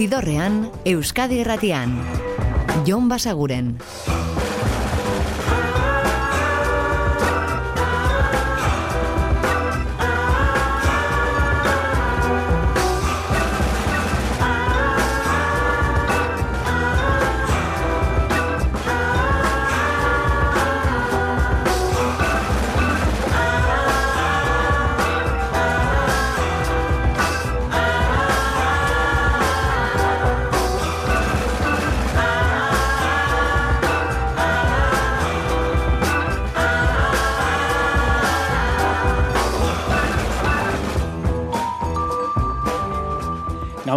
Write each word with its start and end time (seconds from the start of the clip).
Zidorrean, 0.00 0.70
Euskadi 0.88 1.42
Erratian. 1.42 1.92
Jon 2.86 3.10
Basaguren. 3.10 3.76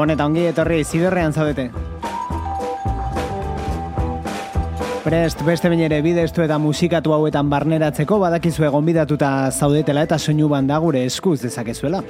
Gabon 0.04 0.18
eta 0.18 0.26
ongi 0.28 0.42
etorri 0.50 0.82
ziberrean 0.84 1.32
zaudete. 1.32 1.70
Prest 5.06 5.44
beste 5.48 5.70
ere 5.86 6.02
bidestu 6.04 6.44
eta 6.44 6.58
musikatu 6.60 7.14
hauetan 7.14 7.48
barneratzeko 7.50 8.20
badakizu 8.20 8.66
egon 8.68 8.84
bidatuta 8.84 9.50
zaudetela 9.52 10.04
eta 10.04 10.18
soinu 10.20 10.50
banda 10.50 10.78
gure 10.84 11.06
eskuz 11.06 11.40
dezakezuela. 11.44 12.04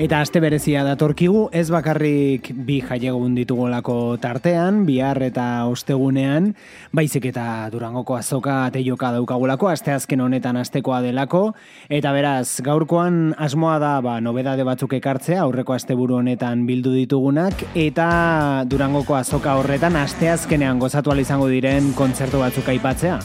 Eta 0.00 0.22
aste 0.24 0.40
berezia 0.40 0.80
datorkigu, 0.80 1.50
ez 1.52 1.66
bakarrik 1.68 2.46
bi 2.56 2.78
jaiegun 2.80 3.34
ditugolako 3.36 4.16
tartean, 4.22 4.86
bihar 4.88 5.18
eta 5.26 5.66
ostegunean, 5.68 6.54
baizik 6.96 7.26
eta 7.28 7.68
durangoko 7.68 8.16
azoka 8.16 8.54
teioka 8.72 9.10
daukagulako, 9.12 9.68
aste 9.68 9.92
azken 9.92 10.24
honetan 10.24 10.56
astekoa 10.56 11.02
delako, 11.04 11.42
eta 11.92 12.14
beraz, 12.16 12.62
gaurkoan 12.64 13.34
asmoa 13.36 13.76
da, 13.82 13.92
ba, 14.00 14.16
nobedade 14.24 14.64
batzuk 14.64 14.96
ekartzea, 14.96 15.42
aurreko 15.44 15.76
asteburu 15.76 16.16
honetan 16.22 16.64
bildu 16.64 16.96
ditugunak, 16.96 17.66
eta 17.76 18.64
durangoko 18.72 19.20
azoka 19.20 19.58
horretan 19.60 20.00
aste 20.00 20.32
azkenean 20.32 20.80
gozatu 20.80 21.12
izango 21.20 21.52
diren 21.52 21.92
kontzertu 21.92 22.40
batzuk 22.40 22.72
aipatzea. 22.72 23.20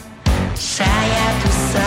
Saiatu 0.59 1.84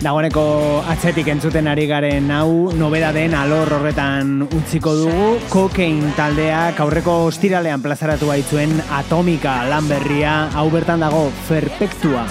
Dagoeneko 0.00 0.42
atzetik 0.88 1.26
entzuten 1.28 1.66
ari 1.68 1.84
garen 1.90 2.30
hau 2.32 2.72
nobeda 2.72 3.10
den 3.12 3.34
alor 3.36 3.68
horretan 3.76 4.46
utziko 4.46 4.94
dugu 4.96 5.26
kokein 5.52 6.00
taldeak 6.16 6.80
aurreko 6.80 7.18
ostiralean 7.26 7.84
plazaratu 7.84 8.32
baitzuen 8.32 8.72
atomika 9.02 9.58
lanberria 9.68 10.40
hau 10.56 10.70
bertan 10.72 11.04
dago 11.04 11.26
perfektua. 11.50 12.24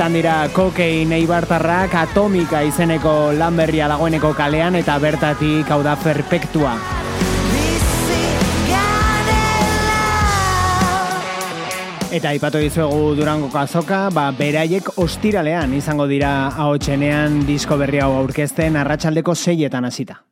Bueltan 0.00 0.16
dira 0.16 0.34
kokein 0.56 1.10
eibartarrak 1.12 1.92
atomika 1.92 2.62
izeneko 2.64 3.34
lanberria 3.36 3.84
dagoeneko 3.90 4.30
kalean 4.32 4.78
eta 4.78 4.94
bertatik 4.96 5.68
hau 5.68 5.82
da 5.84 5.92
perfektua. 6.00 6.70
Eta 12.16 12.32
ipatu 12.32 12.64
dizuegu 12.64 13.12
durango 13.20 13.52
kazoka, 13.52 14.06
ba, 14.08 14.30
beraiek 14.32 14.88
ostiralean 14.96 15.76
izango 15.76 16.08
dira 16.08 16.48
hau 16.48 16.72
txenean 16.80 17.42
disko 17.44 17.76
berri 17.76 18.00
hau 18.00 18.14
aurkezten 18.22 18.80
arratsaldeko 18.80 19.36
seietan 19.36 19.84
hasita. 19.84 20.22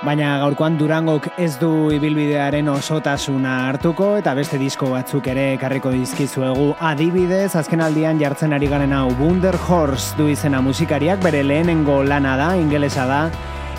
Baina 0.00 0.38
gaurkoan 0.40 0.78
Durangok 0.80 1.26
ez 1.36 1.58
du 1.60 1.90
ibilbidearen 1.92 2.70
osotasuna 2.72 3.56
hartuko 3.68 4.14
eta 4.16 4.32
beste 4.38 4.56
disko 4.56 4.88
batzuk 4.94 5.26
ere 5.28 5.42
ekarriko 5.58 5.92
dizkizuegu 5.92 6.70
adibidez 6.90 7.50
azken 7.60 7.84
aldian 7.84 8.16
jartzen 8.22 8.56
ari 8.56 8.70
garen 8.72 8.94
hau 8.96 9.10
Wunder 9.18 9.58
Horse 9.68 10.16
du 10.16 10.30
izena 10.32 10.62
musikariak 10.64 11.20
bere 11.20 11.42
lehenengo 11.44 11.98
lana 12.02 12.32
da, 12.40 12.54
ingelesa 12.56 13.04
da 13.04 13.20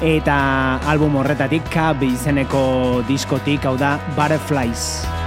eta 0.05 0.37
album 0.93 1.17
horretatik 1.23 1.65
Cab 1.73 2.05
izeneko 2.05 3.01
diskotik 3.09 3.65
hau 3.65 3.73
da 3.81 3.95
Butterflies. 4.13 5.20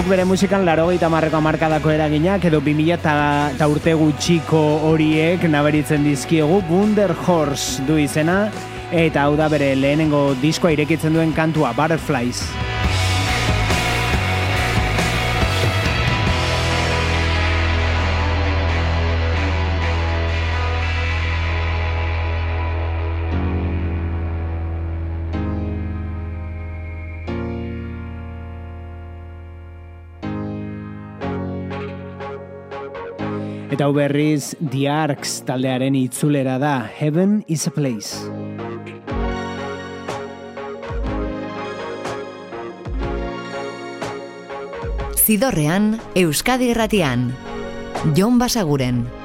Guk 0.00 0.08
bere 0.08 0.24
musikan 0.24 0.62
laro 0.64 0.86
gaita 0.88 1.10
marreko 1.12 1.36
amarkadako 1.36 1.90
eraginak 1.92 2.46
edo 2.48 2.62
2000 2.64 2.94
eta 3.52 3.66
urte 3.68 3.92
gutxiko 4.00 4.62
horiek 4.88 5.44
naberitzen 5.44 6.08
dizkiegu 6.08 6.62
Wunder 6.70 7.12
Horse 7.26 7.84
du 7.84 8.00
izena 8.00 8.38
eta 9.04 9.26
hau 9.26 9.36
da 9.36 9.52
bere 9.52 9.74
lehenengo 9.76 10.24
diskoa 10.40 10.72
irekitzen 10.72 11.20
duen 11.20 11.36
kantua 11.36 11.76
Butterflies. 11.76 12.69
Hau 33.90 33.94
berriz 33.96 34.54
The 34.62 34.84
Arcs 34.86 35.40
taldearen 35.42 35.96
itzulera 35.98 36.58
da 36.62 36.86
Heaven 36.86 37.40
is 37.48 37.66
a 37.66 37.72
Place. 37.74 38.14
Zidorrean, 45.18 45.96
Euskadi 46.14 46.70
Erratian. 46.70 47.32
Jon 48.14 48.38
Basaguren. 48.38 49.19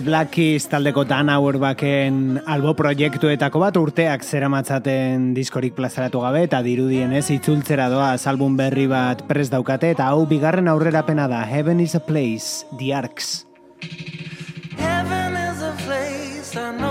The 0.00 0.06
Black 0.06 0.30
Keys 0.32 0.64
taldeko 0.72 1.02
Dan 1.04 1.28
Auerbaken 1.28 2.38
albo 2.48 2.72
proiektuetako 2.72 3.60
bat 3.60 3.76
urteak 3.76 4.22
zeramatzaten 4.24 5.26
diskorik 5.36 5.74
plazaratu 5.76 6.22
gabe 6.24 6.46
eta 6.46 6.62
dirudien 6.64 7.12
ez 7.12 7.26
itzultzera 7.34 7.90
doa 7.92 8.14
album 8.32 8.56
berri 8.56 8.86
bat 8.88 9.20
pres 9.28 9.50
daukate 9.52 9.90
eta 9.92 10.06
hau 10.08 10.24
bigarren 10.24 10.72
aurrerapena 10.72 11.28
da 11.28 11.42
Heaven 11.44 11.84
is 11.84 11.94
a 11.94 12.00
Place, 12.00 12.64
The 12.78 12.94
Arcs. 12.94 13.44
Heaven 14.78 15.36
is 15.36 15.60
a 15.60 15.74
place, 15.84 16.56
I 16.56 16.72
know 16.78 16.89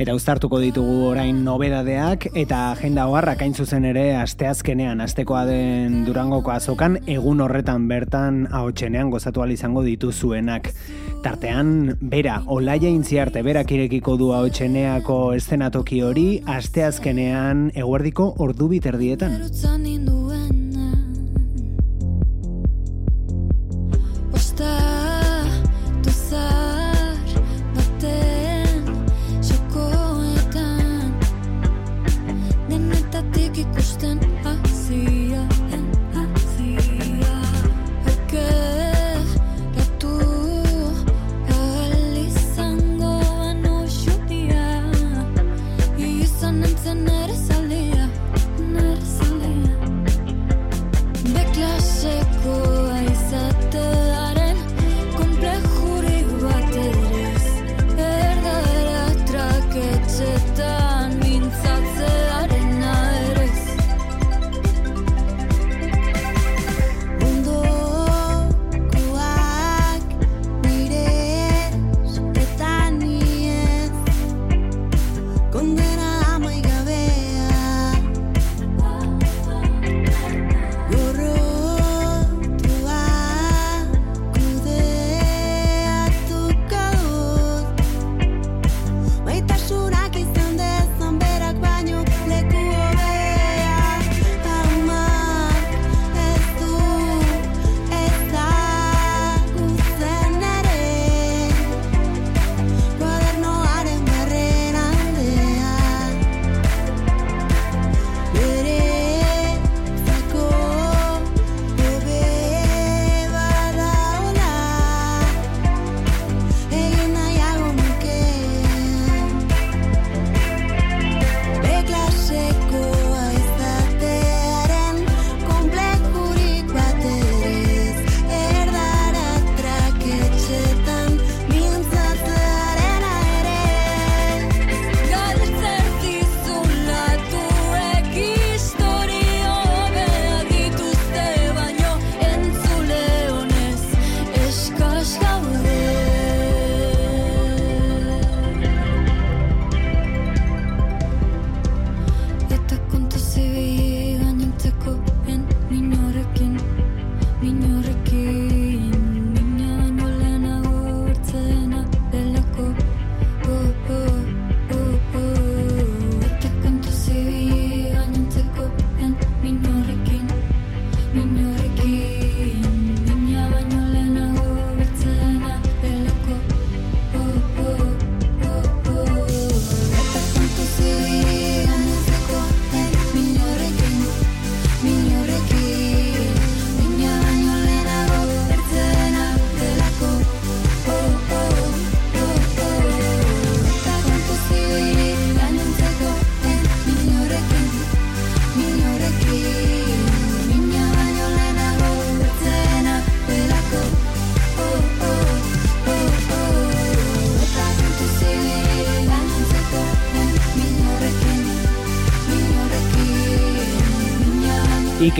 Eta 0.00 0.14
uztartuko 0.16 0.56
ditugu 0.62 1.10
orain 1.10 1.42
nobedadeak 1.44 2.30
eta 2.32 2.60
agenda 2.70 3.02
hogarrak 3.10 3.42
hain 3.44 3.52
zuzen 3.52 3.84
ere 3.84 4.14
asteazkenean, 4.16 5.02
astekoa 5.04 5.42
den 5.44 6.06
Durangoko 6.06 6.54
azokan 6.54 6.96
egun 7.04 7.42
horretan 7.44 7.84
bertan 7.90 8.46
ahotsenean 8.48 9.10
gozatu 9.12 9.44
izango 9.52 9.82
dituzuenak. 9.84 10.72
Tartean, 11.20 11.98
bera, 12.00 12.38
olaia 12.46 12.88
intziarte 12.88 13.42
berak 13.42 13.72
irekiko 13.76 14.16
du 14.16 14.32
ahotseneako 14.32 15.34
eszenatoki 15.34 16.00
hori 16.00 16.40
asteazkenean 16.46 17.70
eguerdiko 17.76 18.32
ordu 18.38 18.68
biterdietan. 18.72 19.36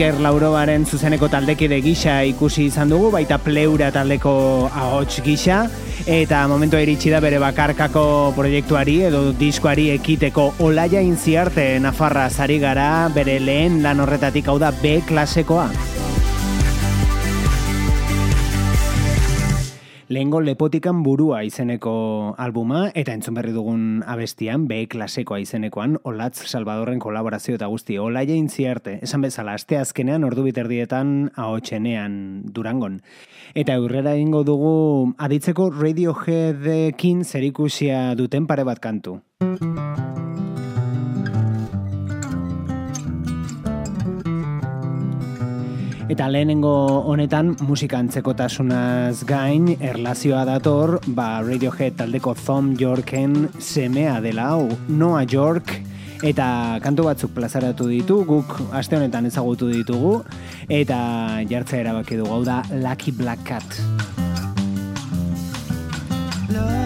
Iker 0.01 0.17
Laurobaren 0.17 0.81
zuzeneko 0.89 1.27
taldekide 1.29 1.77
gisa 1.85 2.15
ikusi 2.25 2.63
izan 2.71 2.89
dugu, 2.89 3.11
baita 3.13 3.37
pleura 3.37 3.91
taldeko 3.93 4.33
ahots 4.65 5.21
gisa, 5.21 5.59
eta 6.09 6.41
momentu 6.49 6.81
iritsi 6.81 7.13
da 7.13 7.21
bere 7.21 7.37
bakarkako 7.37 8.33
proiektuari 8.33 8.97
edo 9.11 9.27
diskoari 9.37 9.91
ekiteko 9.99 10.47
olaia 10.65 11.05
inziarte 11.05 11.75
Nafarra 11.85 12.31
zari 12.33 12.57
gara 12.57 13.11
bere 13.13 13.37
lehen 13.37 13.83
lan 13.85 14.01
horretatik 14.01 14.49
hau 14.49 14.57
da 14.57 14.73
B 14.81 15.03
klasekoa. 15.05 15.69
Lehengo 20.11 20.41
lepotikan 20.43 21.03
burua 21.05 21.37
izeneko 21.47 22.35
albuma 22.35 22.81
eta 22.99 23.13
entzun 23.15 23.37
berri 23.37 23.53
dugun 23.55 24.01
abestian 24.03 24.65
B 24.67 24.81
klasekoa 24.91 25.39
izenekoan 25.39 25.95
Olatz 26.03 26.49
Salvadorren 26.51 26.99
kolaborazio 26.99 27.55
eta 27.55 27.69
guzti 27.71 27.95
olaia 27.95 28.35
intziarte. 28.35 28.97
Esan 29.07 29.23
bezala, 29.23 29.55
aste 29.55 29.79
azkenean 29.79 30.27
ordu 30.27 30.43
biterdietan 30.49 31.31
ahotsenean 31.39 32.19
durangon. 32.51 32.99
Eta 33.55 33.79
aurrera 33.79 34.17
egingo 34.19 34.43
dugu 34.43 34.75
aditzeko 35.15 35.71
Radioheadekin 35.79 37.23
zerikusia 37.23 38.09
duten 38.19 38.51
pare 38.51 38.67
bat 38.67 38.83
kantu. 38.83 39.21
Eta 46.11 46.25
lehenengo 46.27 46.73
honetan 47.07 47.53
musika 47.63 47.95
antzekotasunaz 48.03 49.23
gain 49.29 49.69
erlazioa 49.79 50.41
dator, 50.43 50.97
ba 51.07 51.39
Radiohead 51.39 51.95
taldeko 52.01 52.33
Thom 52.35 52.73
Yorken 52.75 53.47
semea 53.63 54.17
dela 54.19 54.49
hau, 54.51 54.67
Noah 54.89 55.23
York 55.23 55.71
eta 56.27 56.81
kantu 56.83 57.07
batzuk 57.07 57.31
plazaratu 57.37 57.87
ditu, 57.87 58.19
guk 58.27 58.59
aste 58.75 58.99
honetan 58.99 59.31
ezagutu 59.31 59.71
ditugu 59.71 60.17
eta 60.67 60.99
jartzea 61.47 61.85
erabaki 61.87 62.19
dugu 62.19 62.35
hau 62.35 62.43
da 62.43 62.59
Lucky 62.75 63.15
Black 63.15 63.47
Cat. 63.47 63.79
Lovely 66.51 66.80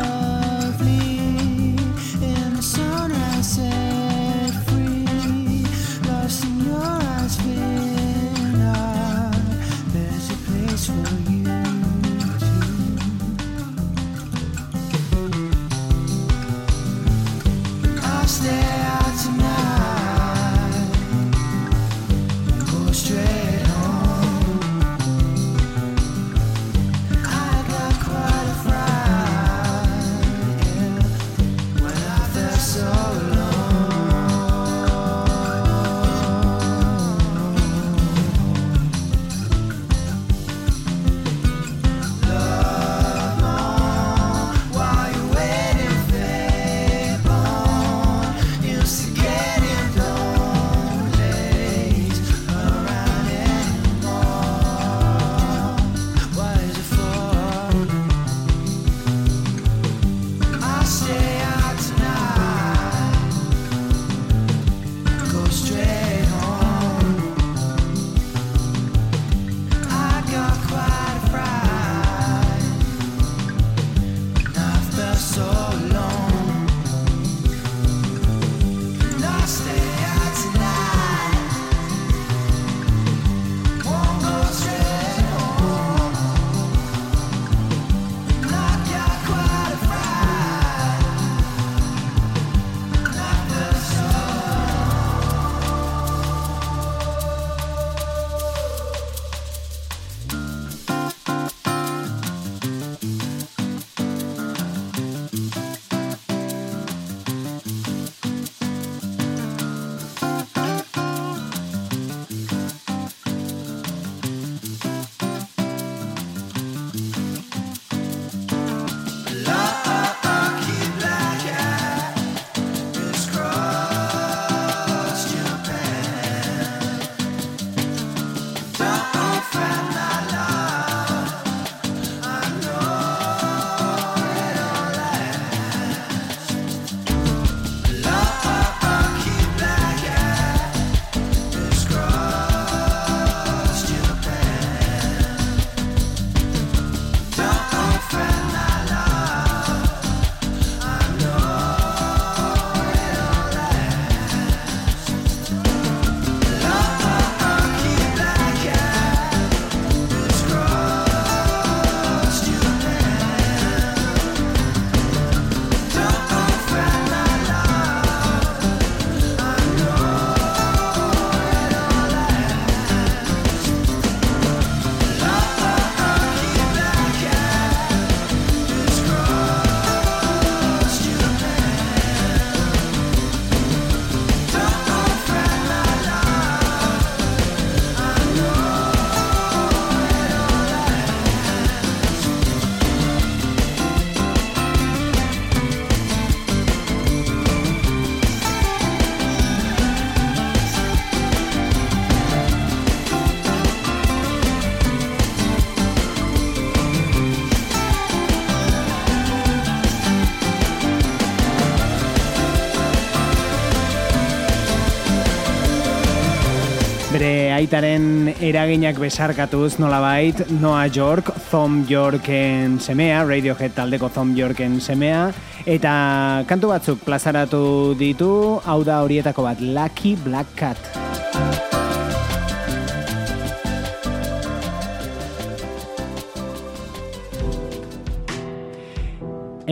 aitaren 217.66 218.30
eraginak 218.46 219.00
besarkatuz 219.02 219.80
nolabait, 219.82 220.38
Noah 220.62 220.86
York, 220.86 221.32
Thom 221.50 221.82
Yorken 221.90 222.78
semea, 222.80 223.24
Radiohead 223.26 223.74
taldeko 223.74 224.12
Thom 224.14 224.36
Yorken 224.38 224.78
semea, 224.80 225.32
eta 225.66 226.46
kantu 226.46 226.76
batzuk 226.76 227.02
plazaratu 227.08 227.96
ditu, 227.98 228.62
hau 228.62 228.84
da 228.86 229.02
horietako 229.02 229.50
bat, 229.50 229.66
Lucky 229.66 230.14
Black 230.22 230.54
Cat. 230.60 231.65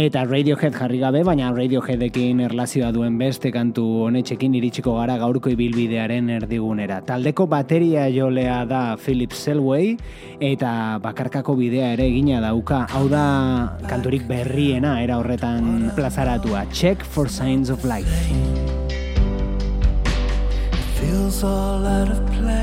eta 0.03 0.25
Radiohead 0.27 0.75
jarri 0.75 0.97
gabe, 0.99 1.21
baina 1.23 1.47
Radioheadekin 1.55 2.41
erlazioa 2.43 2.89
duen 2.91 3.15
beste 3.19 3.53
kantu 3.55 3.83
honetxekin 4.07 4.57
iritsiko 4.59 4.97
gara 4.97 5.15
gaurko 5.21 5.51
ibilbidearen 5.53 6.27
erdigunera. 6.37 6.99
Taldeko 7.07 7.47
bateria 7.47 8.09
jolea 8.11 8.63
da 8.67 8.81
Philip 8.99 9.31
Selway 9.31 9.93
eta 10.43 10.73
bakarkako 11.03 11.55
bidea 11.59 11.93
ere 11.95 12.09
egina 12.09 12.41
dauka. 12.43 12.83
Hau 12.91 13.05
da 13.11 13.23
kanturik 13.87 14.27
berriena 14.27 14.97
era 15.03 15.21
horretan 15.21 15.93
plazaratua. 15.95 16.65
Check 16.73 17.03
for 17.03 17.29
signs 17.29 17.69
of 17.69 17.85
life. 17.85 18.27
It 20.03 20.83
feels 20.99 21.43
all 21.43 21.87
out 21.87 22.11
of 22.11 22.19
place. 22.35 22.62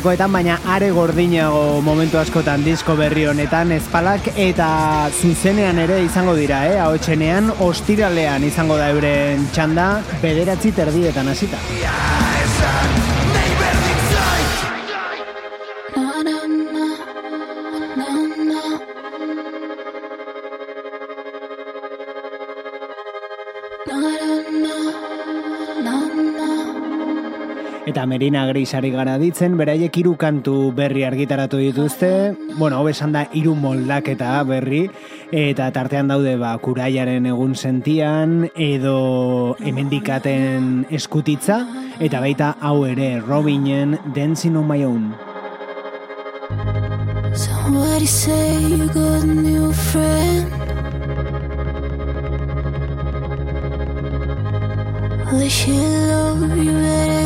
Aurrekoetan 0.00 0.32
baina 0.32 0.54
are 0.64 0.86
gordinago 0.96 1.82
momentu 1.84 2.16
askotan 2.16 2.62
disko 2.64 2.94
berri 2.96 3.26
honetan 3.28 3.74
ezpalak 3.76 4.30
eta 4.46 4.70
zuzenean 5.12 5.76
ere 5.84 6.00
izango 6.06 6.32
dira, 6.38 6.62
eh? 6.70 6.80
Ahotsenean 6.80 7.52
ostiralean 7.68 8.48
izango 8.48 8.80
da 8.80 8.88
euren 8.94 9.44
txanda 9.52 9.90
bederatzi 10.24 10.72
terdietan 10.80 11.28
hasita. 11.28 11.60
Eta 28.00 28.08
Merina 28.08 28.46
Grisari 28.48 28.88
gara 28.94 29.18
ditzen, 29.20 29.58
beraiek 29.60 29.92
hiru 30.00 30.14
kantu 30.16 30.70
berri 30.72 31.02
argitaratu 31.04 31.58
dituzte, 31.60 32.32
bueno, 32.56 32.78
hau 32.78 32.88
esan 32.88 33.12
da 33.12 33.26
hiru 33.36 33.52
moldaketa 33.52 34.38
berri, 34.48 34.86
eta 35.36 35.66
tartean 35.68 36.08
daude 36.08 36.32
ba, 36.40 36.54
kuraiaren 36.64 37.28
egun 37.28 37.52
sentian, 37.52 38.48
edo 38.56 39.52
hemendikaten 39.60 40.86
eskutitza, 40.88 41.58
eta 42.00 42.24
baita 42.24 42.54
hau 42.64 42.86
ere 42.88 43.20
Robinen 43.20 43.98
Dancing 44.16 44.56
on 44.56 44.64
My 44.64 44.80
Own. 44.88 45.12
Somebody 47.36 48.06
say 48.06 48.64
you 48.64 48.88
got 48.88 49.20
a 49.20 49.26
new 49.26 49.74
friend. 49.74 50.48
Will 55.30 55.48
she 55.50 55.76
love 55.76 56.56
you 56.56 56.72
better 56.72 57.19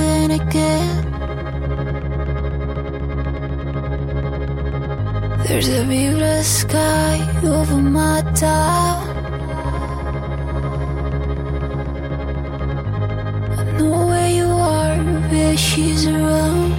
There's 5.47 5.69
a 5.69 5.85
blue 5.85 6.43
sky 6.43 7.17
over 7.45 7.77
my 7.77 8.21
town. 8.35 9.07
I 13.59 13.65
know 13.79 14.07
where 14.09 14.31
you 14.31 14.47
are, 14.47 14.99
but 15.31 15.57
she's 15.57 16.07
around. 16.09 16.74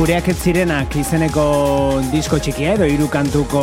Gureak 0.00 0.30
ez 0.32 0.38
zirenak 0.40 0.94
izeneko 0.96 1.42
disko 2.08 2.38
txikia 2.40 2.70
edo 2.78 2.86
hiru 2.88 3.10
kantuko 3.12 3.60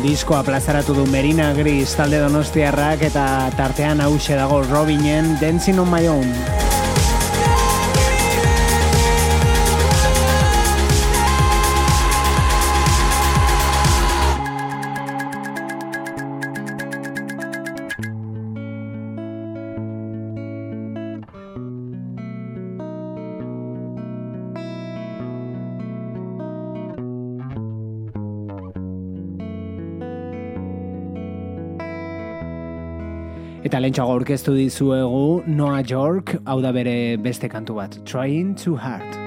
diskoa 0.00 0.38
plazaratu 0.46 0.96
du 0.96 1.04
Merina 1.12 1.50
Gris 1.58 1.92
talde 1.98 2.22
donostiarrak 2.24 3.04
eta 3.10 3.26
tartean 3.58 4.00
hause 4.00 4.40
dago 4.40 4.62
Robinen 4.70 5.34
Dancing 5.44 5.84
on 5.84 5.92
My 5.92 6.08
Own. 6.08 6.32
Eta 33.74 33.80
lentsago 33.82 34.12
aurkeztu 34.14 34.52
dizuegu 34.54 35.42
Noah 35.50 35.80
York, 35.82 36.36
hau 36.46 36.60
da 36.62 36.70
bere 36.70 36.94
beste 37.18 37.50
kantu 37.50 37.80
bat, 37.82 37.98
Trying 38.06 38.54
Too 38.54 38.78
Hard. 38.78 39.23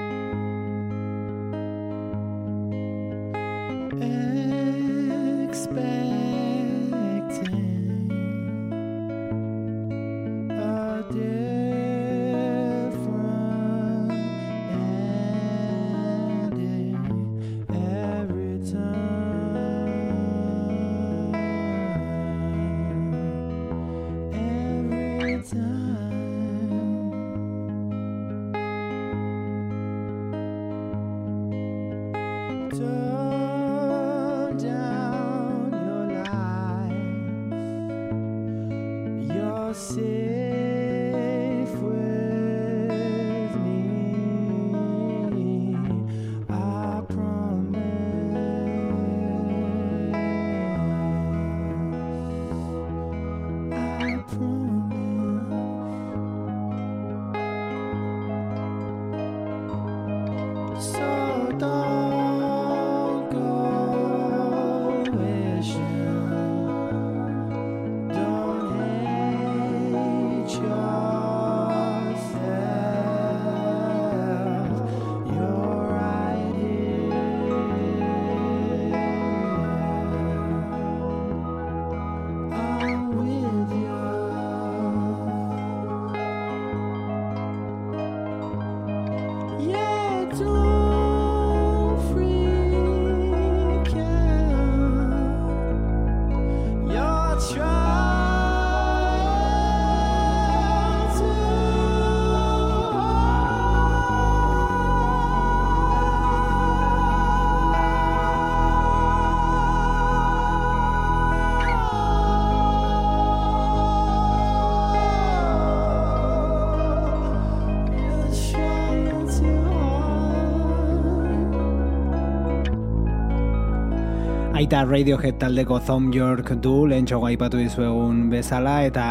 Aita 124.58 124.80
Radiohead 124.82 125.36
taldeko 125.38 125.76
Thom 125.86 126.08
York 126.10 126.48
du, 126.58 126.88
lehen 126.90 127.04
txogo 127.06 127.28
aipatu 127.28 127.60
dizuegun 127.60 128.24
bezala, 128.32 128.80
eta 128.88 129.04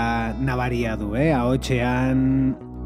nabaria 0.44 0.98
du, 1.00 1.14
eh? 1.16 1.30
Ahotxean 1.32 2.26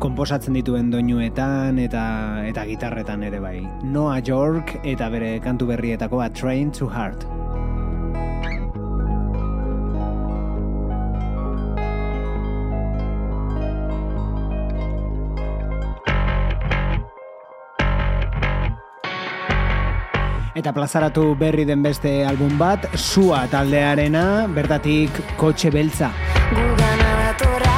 komposatzen 0.04 0.54
dituen 0.60 0.92
doinuetan 0.94 1.82
eta 1.82 2.04
eta 2.46 2.68
gitarretan 2.70 3.26
ere 3.26 3.42
bai. 3.42 3.56
Noah 3.82 4.22
York 4.22 4.76
eta 4.86 5.10
bere 5.10 5.40
kantu 5.42 5.72
berrietako 5.74 6.22
A 6.22 6.30
Train 6.30 6.70
to 6.78 6.86
Heart. 6.86 7.26
Eta 20.62 20.76
plazaratu 20.78 21.24
berri 21.40 21.64
den 21.66 21.82
beste 21.82 22.12
album 22.30 22.54
bat, 22.60 22.86
Sua 22.94 23.48
taldearena, 23.50 24.46
bertatik 24.54 25.18
kotxe 25.42 25.74
beltza. 25.74 26.12
Gugana 26.54 27.12
dator 27.24 27.71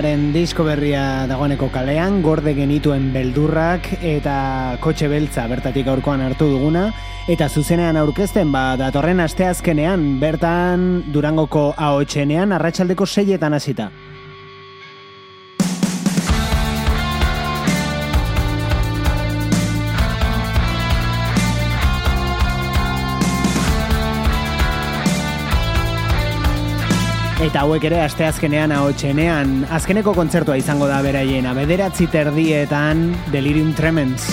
suaren 0.00 0.30
disko 0.32 0.64
berria 0.64 1.26
dagoeneko 1.28 1.66
kalean, 1.68 2.22
gorde 2.24 2.54
genituen 2.56 3.10
beldurrak 3.12 3.84
eta 4.00 4.78
kotxe 4.80 5.10
beltza 5.12 5.44
bertatik 5.44 5.90
aurkoan 5.92 6.22
hartu 6.24 6.48
duguna, 6.48 6.86
eta 7.28 7.50
zuzenean 7.52 8.00
aurkezten 8.00 8.48
ba 8.48 8.78
datorren 8.80 9.20
asteazkenean 9.20 10.14
bertan 10.22 11.02
Durangoko 11.12 11.74
ahotsenean 11.76 12.56
arratsaldeko 12.56 13.04
seietan 13.04 13.52
hasita. 13.52 13.90
Eta 27.40 27.62
hauek 27.64 27.86
ere 27.88 28.02
asteazkenean 28.04 28.74
ahotsenean 28.76 29.62
azkeneko 29.72 30.12
kontzertua 30.12 30.58
izango 30.60 30.90
da 30.90 31.00
beraiena 31.00 31.56
bederatzi 31.56 32.10
terdietan 32.12 33.06
Delirium 33.32 33.72
Tremens. 33.78 34.28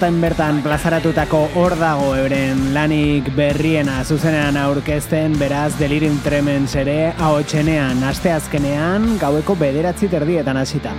Aurten 0.00 0.22
bertan 0.24 0.62
plazaratutako 0.64 1.38
hor 1.60 1.74
dago 1.76 2.14
euren 2.16 2.62
lanik 2.72 3.26
berriena 3.36 3.98
zuzenean 4.00 4.56
aurkezten 4.56 5.36
beraz 5.36 5.74
Delirium 5.76 6.16
Tremens 6.24 6.72
ere 6.72 7.12
ahotsenean 7.18 8.00
asteazkenean 8.08 9.18
gaueko 9.20 9.60
bederatzi 9.60 10.08
terdietan 10.08 10.56
hasita. 10.56 10.96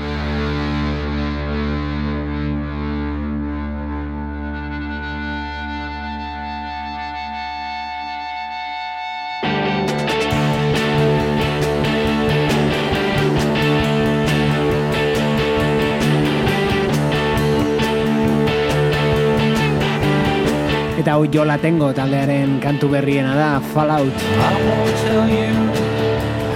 Hau 21.22 21.30
jola 21.30 21.54
tengo 21.62 21.94
taldearen 21.94 22.58
kantu 22.58 22.90
berriena 22.90 23.38
da 23.38 23.50
Fallout. 23.62 24.10
I 24.10 24.54
won't 24.66 24.98
tell 25.06 25.30
you 25.30 25.54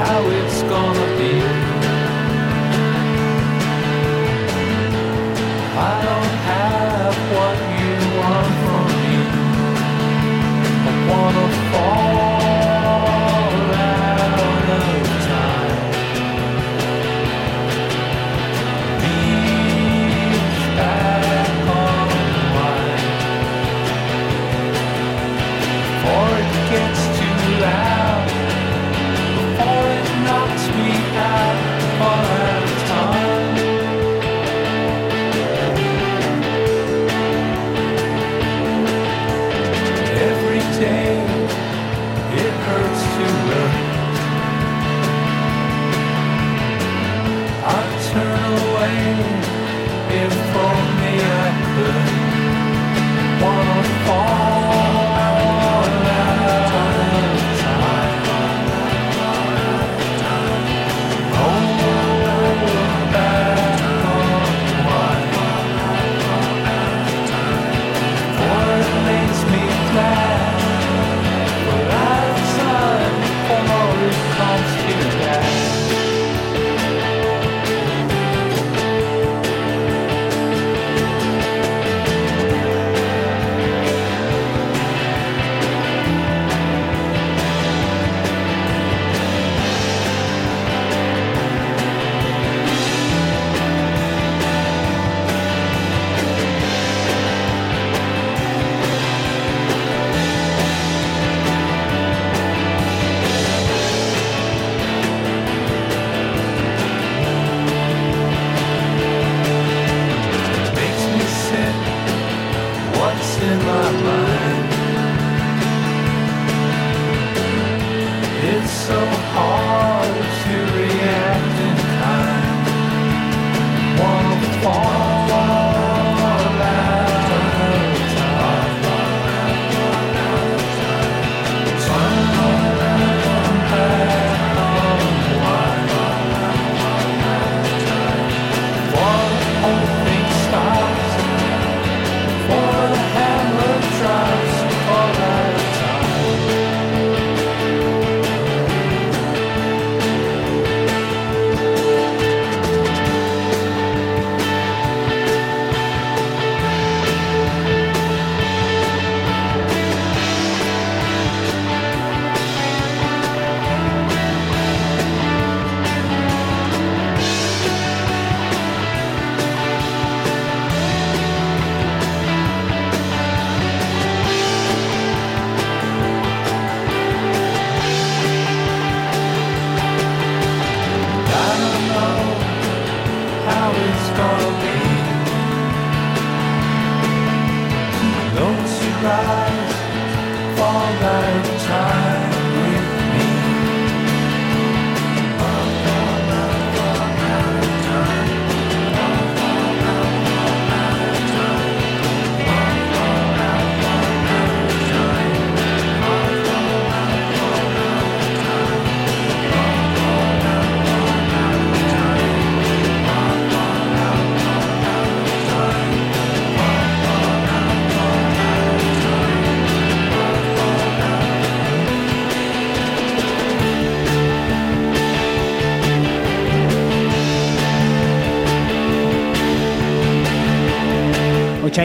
how 0.01 0.21
it's 0.39 0.59
gonna 0.65 1.07
be. 1.21 1.33
I 5.77 5.93
don't 6.05 6.35
have 6.49 7.15
what 7.35 7.57
you 7.77 7.93
want 8.17 8.53
from 8.65 8.85
me. 9.05 9.17
I 10.89 10.93
wanna 11.09 11.47
fall 11.69 12.44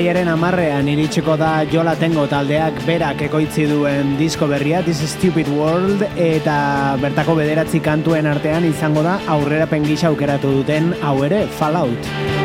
Otsailaren 0.01 0.31
amarrean 0.33 0.87
iritsiko 0.89 1.35
da 1.37 1.51
Jola 1.69 1.93
Tengo 2.01 2.23
taldeak 2.25 2.79
berak 2.87 3.21
ekoitzi 3.27 3.67
duen 3.69 4.15
disko 4.17 4.49
berria 4.49 4.81
This 4.87 5.05
Stupid 5.13 5.53
World 5.53 6.07
eta 6.17 6.97
bertako 7.05 7.37
bederatzi 7.43 7.85
kantuen 7.85 8.33
artean 8.33 8.65
izango 8.65 9.05
da 9.05 9.19
aurrerapen 9.37 9.85
gisa 9.85 10.09
aukeratu 10.09 10.57
duten 10.63 10.95
hau 11.05 11.19
ere 11.29 11.45
Fallout. 11.61 12.40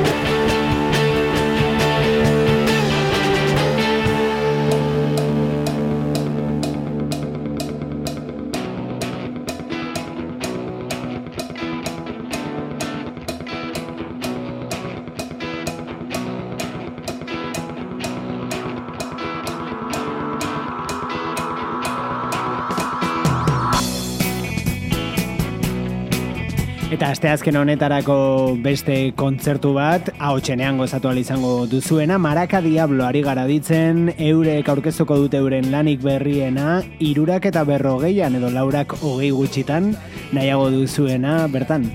Asteazken 27.25 27.55
honetarako 27.57 28.15
beste 28.61 28.95
kontzertu 29.17 29.71
bat, 29.73 30.11
ahotsenean 30.27 30.77
gozatu 30.77 31.09
ahal 31.09 31.17
izango 31.17 31.53
duzuena, 31.65 32.19
Maraka 32.21 32.59
Diablo 32.61 33.01
ari 33.05 33.23
gara 33.25 33.47
eurek 33.49 34.69
aurkeztuko 34.69 35.17
dute 35.17 35.37
euren 35.37 35.71
lanik 35.71 36.03
berriena, 36.03 36.83
irurak 36.99 37.47
eta 37.49 37.63
berrogeian 37.65 38.35
edo 38.35 38.51
laurak 38.53 38.93
hogei 39.01 39.31
gutxitan, 39.31 39.95
nahiago 40.33 40.69
duzuena, 40.69 41.47
bertan. 41.47 41.89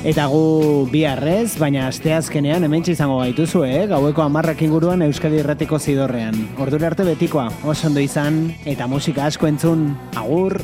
Eta 0.00 0.24
gu 0.32 0.88
biharrez, 0.88 1.58
baina 1.60 1.82
asteazkenean 1.90 2.64
hemen 2.64 2.86
izango 2.88 3.18
gaituzu, 3.20 3.66
eh? 3.68 3.82
Gaueko 3.90 4.24
amarrak 4.24 4.62
inguruan 4.64 5.04
Euskadi 5.04 5.42
Irratiko 5.42 5.76
zidorrean. 5.78 6.38
Ordura 6.56 6.88
arte 6.88 7.04
betikoa, 7.04 7.50
oso 7.68 7.90
ondo 7.90 8.00
izan, 8.00 8.46
eta 8.64 8.88
musika 8.88 9.26
asko 9.28 9.50
entzun, 9.50 9.90
agur! 10.16 10.56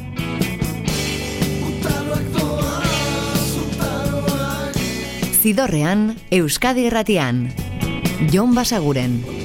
Zidorrean, 5.45 6.14
Euskadi 6.32 6.89
Irratian. 6.89 7.51
Jon 8.32 8.57
Basaguren. 8.57 9.36